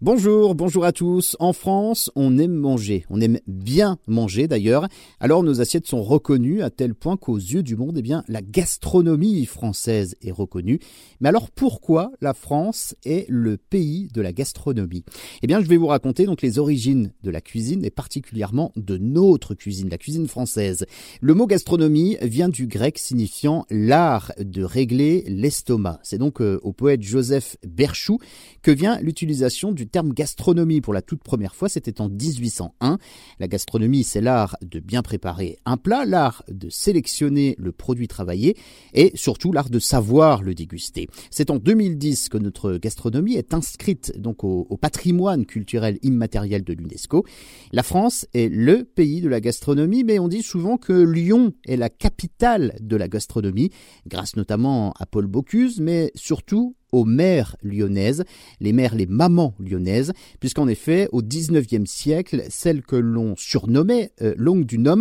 Bonjour, 0.00 0.54
bonjour 0.54 0.84
à 0.84 0.92
tous. 0.92 1.36
En 1.40 1.52
France, 1.52 2.08
on 2.14 2.38
aime 2.38 2.54
manger. 2.54 3.04
On 3.10 3.20
aime 3.20 3.40
bien 3.48 3.98
manger 4.06 4.46
d'ailleurs. 4.46 4.86
Alors 5.18 5.42
nos 5.42 5.60
assiettes 5.60 5.88
sont 5.88 6.04
reconnues 6.04 6.62
à 6.62 6.70
tel 6.70 6.94
point 6.94 7.16
qu'aux 7.16 7.36
yeux 7.36 7.64
du 7.64 7.74
monde, 7.74 7.98
eh 7.98 8.02
bien, 8.02 8.22
la 8.28 8.40
gastronomie 8.40 9.44
française 9.44 10.14
est 10.22 10.30
reconnue. 10.30 10.78
Mais 11.20 11.28
alors 11.28 11.50
pourquoi 11.50 12.12
la 12.20 12.32
France 12.32 12.94
est 13.04 13.26
le 13.28 13.56
pays 13.56 14.06
de 14.14 14.20
la 14.20 14.32
gastronomie? 14.32 15.02
Eh 15.42 15.48
bien, 15.48 15.60
je 15.60 15.66
vais 15.66 15.76
vous 15.76 15.88
raconter 15.88 16.26
donc 16.26 16.42
les 16.42 16.60
origines 16.60 17.12
de 17.24 17.32
la 17.32 17.40
cuisine 17.40 17.84
et 17.84 17.90
particulièrement 17.90 18.70
de 18.76 18.98
notre 18.98 19.54
cuisine, 19.56 19.88
la 19.88 19.98
cuisine 19.98 20.28
française. 20.28 20.86
Le 21.20 21.34
mot 21.34 21.48
gastronomie 21.48 22.16
vient 22.22 22.48
du 22.48 22.68
grec 22.68 22.98
signifiant 22.98 23.66
l'art 23.68 24.30
de 24.38 24.62
régler 24.62 25.24
l'estomac. 25.26 25.98
C'est 26.04 26.18
donc 26.18 26.40
euh, 26.40 26.60
au 26.62 26.72
poète 26.72 27.02
Joseph 27.02 27.56
Berchou 27.66 28.20
que 28.62 28.70
vient 28.70 29.00
l'utilisation 29.00 29.72
du 29.72 29.87
terme 29.88 30.12
gastronomie 30.12 30.80
pour 30.80 30.94
la 30.94 31.02
toute 31.02 31.22
première 31.22 31.54
fois, 31.54 31.68
c'était 31.68 32.00
en 32.00 32.08
1801. 32.08 32.98
La 33.38 33.48
gastronomie, 33.48 34.04
c'est 34.04 34.20
l'art 34.20 34.56
de 34.62 34.80
bien 34.80 35.02
préparer 35.02 35.58
un 35.64 35.76
plat, 35.76 36.04
l'art 36.04 36.42
de 36.48 36.68
sélectionner 36.68 37.56
le 37.58 37.72
produit 37.72 38.08
travaillé 38.08 38.56
et 38.94 39.12
surtout 39.14 39.52
l'art 39.52 39.70
de 39.70 39.78
savoir 39.78 40.42
le 40.42 40.54
déguster. 40.54 41.08
C'est 41.30 41.50
en 41.50 41.56
2010 41.56 42.28
que 42.28 42.38
notre 42.38 42.76
gastronomie 42.76 43.34
est 43.34 43.54
inscrite 43.54 44.18
donc 44.18 44.44
au, 44.44 44.66
au 44.68 44.76
patrimoine 44.76 45.46
culturel 45.46 45.98
immatériel 46.02 46.64
de 46.64 46.72
l'UNESCO. 46.72 47.24
La 47.72 47.82
France 47.82 48.26
est 48.34 48.48
le 48.52 48.84
pays 48.84 49.20
de 49.20 49.28
la 49.28 49.40
gastronomie, 49.40 50.04
mais 50.04 50.18
on 50.18 50.28
dit 50.28 50.42
souvent 50.42 50.76
que 50.76 50.92
Lyon 50.92 51.52
est 51.66 51.76
la 51.76 51.88
capitale 51.88 52.76
de 52.80 52.96
la 52.96 53.08
gastronomie, 53.08 53.70
grâce 54.06 54.36
notamment 54.36 54.92
à 54.98 55.06
Paul 55.06 55.26
Bocuse, 55.26 55.80
mais 55.80 56.10
surtout 56.14 56.76
aux 56.92 57.04
mères 57.04 57.56
lyonnaises, 57.62 58.24
les 58.60 58.72
mères, 58.72 58.94
les 58.94 59.06
mamans 59.06 59.54
lyonnaises, 59.58 60.12
puisqu'en 60.40 60.68
effet, 60.68 61.08
au 61.12 61.22
XIXe 61.22 61.88
siècle, 61.88 62.44
celles 62.48 62.82
que 62.82 62.96
l'on 62.96 63.34
surnommait 63.36 64.12
euh, 64.22 64.34
du 64.64 64.78
nom 64.78 65.00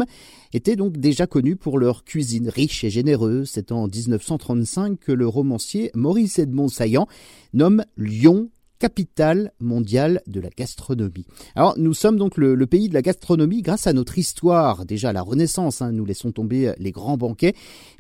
étaient 0.54 0.76
donc 0.76 0.98
déjà 0.98 1.28
connues 1.28 1.56
pour 1.56 1.78
leur 1.80 2.04
cuisine 2.04 2.50
riche 2.50 2.84
et 2.84 2.90
généreuse. 2.90 3.50
C'est 3.54 3.72
en 3.72 3.88
1935 3.88 5.00
que 5.00 5.12
le 5.12 5.28
romancier 5.28 5.92
Maurice 5.94 6.40
Edmond 6.40 6.70
Saillant 6.70 7.08
nomme 7.54 7.84
Lyon 7.98 8.50
capitale 8.80 9.52
mondiale 9.60 10.22
de 10.28 10.40
la 10.40 10.50
gastronomie. 10.50 11.26
Alors 11.56 11.78
nous 11.78 11.94
sommes 11.94 12.18
donc 12.18 12.38
le, 12.38 12.56
pays 12.68 12.90
de 12.90 12.94
la 12.94 13.02
gastronomie 13.02 13.62
grâce 13.62 13.88
à 13.88 13.94
notre 13.94 14.18
histoire, 14.18 14.86
déjà 14.86 15.14
la 15.14 15.22
Renaissance, 15.22 15.82
hein, 15.82 15.92
nous 15.92 16.06
laissons 16.06 16.32
tomber 16.32 16.74
les 16.78 16.92
grands 16.92 17.18
banquets, 17.18 17.54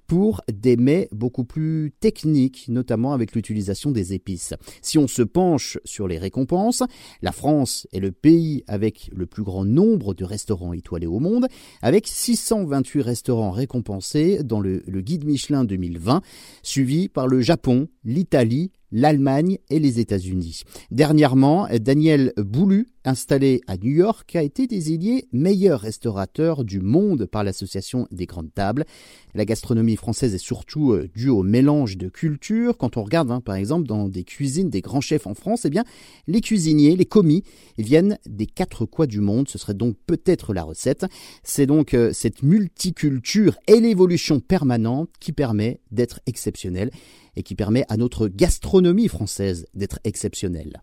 pour 0.08 0.42
des 0.52 0.78
mets 0.78 1.10
beaucoup 1.12 1.44
plus 1.44 1.92
techniques, 2.00 2.66
notamment 2.70 3.14
avec 3.14 3.36
l'utilisation 3.36 3.92
des 3.92 4.14
épices. 4.14 4.54
Si 4.82 4.98
on 4.98 5.08
se 5.08 5.22
penche 5.22 5.78
sur 5.84 6.08
les 6.08 6.18
récompenses, 6.18 6.82
la 7.22 7.34
France 7.34 7.88
est 7.92 8.00
le 8.00 8.14
pays 8.14 8.64
avec 8.68 9.10
le 9.14 9.26
plus 9.26 9.44
grand 9.44 9.66
nombre 9.66 10.14
de 10.14 10.24
restaurants 10.24 10.74
étoilés 10.74 11.08
au 11.08 11.20
monde, 11.20 11.48
avec 11.82 12.08
628 12.08 13.02
restaurants 13.02 13.52
récompensés 13.52 14.44
dans 14.44 14.62
le, 14.62 14.82
le 14.88 15.02
guide 15.02 15.26
Michelin 15.26 15.66
2020, 15.66 16.22
suivi 16.64 17.10
par 17.10 17.28
le 17.28 17.42
Japon, 17.42 17.90
l'Italie, 18.06 18.72
l'Allemagne 18.92 19.58
et 19.70 19.80
les 19.80 20.00
États-Unis. 20.00 20.64
Dernièrement, 20.92 21.68
Daniel 21.80 22.34
Boulu, 22.38 22.88
installé 23.08 23.62
à 23.68 23.78
New 23.78 23.92
York, 23.92 24.36
a 24.36 24.44
été 24.44 24.68
désigné 24.68 25.28
meilleur 25.32 25.80
restaurateur 25.80 26.64
du 26.64 26.82
monde 26.82 27.26
par 27.26 27.44
l'association 27.44 28.08
des 28.12 28.26
grandes 28.26 28.54
tables. 28.54 28.86
La 29.34 29.46
gastronomie 29.46 29.96
française 29.96 30.36
est 30.36 30.40
surtout 30.40 30.92
euh, 30.92 31.10
due 31.16 31.30
au 31.30 31.42
mélange 31.42 31.98
de 31.98 32.10
cultures. 32.10 32.78
Quand 32.78 32.98
on 32.98 33.04
regarde, 33.04 33.32
hein, 33.32 33.42
par 33.42 33.56
exemple, 33.56 33.88
dans 33.88 34.10
des 34.10 34.24
cuisines 34.24 34.70
des 34.70 34.82
grands 34.82 35.02
chefs 35.02 35.26
en 35.26 35.34
France, 35.34 35.64
eh 35.66 35.70
bien, 35.70 35.86
les 36.28 36.42
cuisiniers, 36.42 36.96
les 36.96 37.06
commis, 37.06 37.44
viennent 37.78 38.20
des 38.28 38.46
quatre 38.46 38.86
coins 38.86 39.08
du 39.08 39.22
monde. 39.22 39.48
Ce 39.48 39.58
serait 39.58 39.74
donc 39.74 39.96
peut-être 40.06 40.54
la 40.54 40.64
recette. 40.64 41.06
C'est 41.44 41.66
donc 41.66 41.94
euh, 41.94 42.12
cette 42.14 42.44
multiculture 42.44 43.58
et 43.68 43.80
l'évolution 43.80 44.42
permanente 44.42 45.10
qui 45.20 45.32
permet 45.32 45.80
d'être 45.92 46.20
exceptionnel 46.26 46.92
et 47.38 47.44
qui 47.44 47.56
permet 47.56 47.86
à 47.88 47.96
notre 47.96 48.28
gastronomie 48.28 49.08
française 49.08 49.66
d'être 49.74 50.00
exceptionnelle. 50.04 50.82